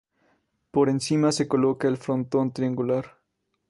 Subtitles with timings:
[0.71, 3.19] Por encima se coloca el frontón triangular.